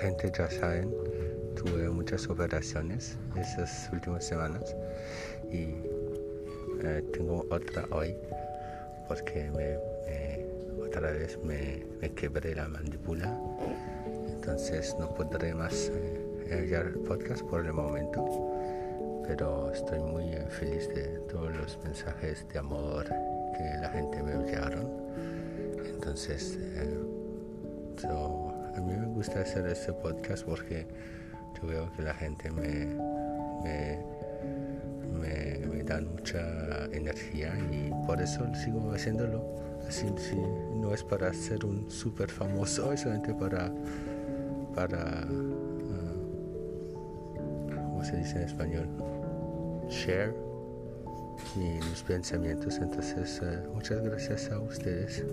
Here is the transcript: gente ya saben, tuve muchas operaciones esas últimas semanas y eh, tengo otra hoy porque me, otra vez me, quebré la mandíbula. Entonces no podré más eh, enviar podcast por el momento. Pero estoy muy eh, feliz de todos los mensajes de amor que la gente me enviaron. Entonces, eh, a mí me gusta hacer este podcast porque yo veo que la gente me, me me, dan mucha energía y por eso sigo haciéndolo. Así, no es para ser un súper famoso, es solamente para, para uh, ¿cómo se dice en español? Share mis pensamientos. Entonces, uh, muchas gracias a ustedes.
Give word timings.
gente 0.00 0.32
ya 0.36 0.50
saben, 0.50 0.92
tuve 1.56 1.88
muchas 1.90 2.28
operaciones 2.28 3.16
esas 3.36 3.90
últimas 3.92 4.24
semanas 4.24 4.74
y 5.50 5.74
eh, 6.82 7.02
tengo 7.12 7.46
otra 7.50 7.84
hoy 7.90 8.16
porque 9.08 9.50
me, 9.50 9.76
otra 10.90 11.12
vez 11.12 11.38
me, 11.44 11.84
quebré 12.14 12.54
la 12.54 12.66
mandíbula. 12.66 13.38
Entonces 14.28 14.96
no 14.98 15.14
podré 15.14 15.54
más 15.54 15.88
eh, 15.94 16.20
enviar 16.50 16.92
podcast 17.06 17.42
por 17.44 17.64
el 17.64 17.72
momento. 17.72 18.24
Pero 19.26 19.70
estoy 19.72 20.00
muy 20.00 20.32
eh, 20.32 20.46
feliz 20.48 20.88
de 20.88 21.20
todos 21.30 21.54
los 21.54 21.78
mensajes 21.84 22.44
de 22.52 22.58
amor 22.58 23.04
que 23.04 23.64
la 23.80 23.88
gente 23.90 24.20
me 24.22 24.32
enviaron. 24.32 24.88
Entonces, 25.94 26.58
eh, 26.60 26.98
a 28.76 28.80
mí 28.80 28.92
me 28.96 29.06
gusta 29.06 29.40
hacer 29.40 29.66
este 29.66 29.92
podcast 29.92 30.44
porque 30.44 30.86
yo 31.60 31.68
veo 31.68 31.92
que 31.92 32.02
la 32.02 32.14
gente 32.14 32.50
me, 32.50 32.86
me 33.62 33.98
me, 35.20 35.82
dan 35.84 36.08
mucha 36.12 36.86
energía 36.92 37.52
y 37.72 37.90
por 38.06 38.20
eso 38.20 38.46
sigo 38.54 38.92
haciéndolo. 38.92 39.44
Así, 39.88 40.06
no 40.76 40.94
es 40.94 41.02
para 41.02 41.32
ser 41.32 41.64
un 41.64 41.90
súper 41.90 42.30
famoso, 42.30 42.92
es 42.92 43.00
solamente 43.00 43.34
para, 43.34 43.72
para 44.74 45.26
uh, 45.28 45.54
¿cómo 47.66 48.04
se 48.04 48.16
dice 48.18 48.36
en 48.36 48.42
español? 48.42 48.88
Share 49.88 50.34
mis 51.56 52.02
pensamientos. 52.02 52.78
Entonces, 52.78 53.42
uh, 53.42 53.74
muchas 53.74 54.00
gracias 54.02 54.50
a 54.52 54.60
ustedes. 54.60 55.24